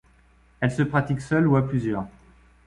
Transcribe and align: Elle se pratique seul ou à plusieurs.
Elle 0.61 0.71
se 0.71 0.81
pratique 0.81 1.21
seul 1.21 1.47
ou 1.47 1.57
à 1.57 1.67
plusieurs. 1.69 2.07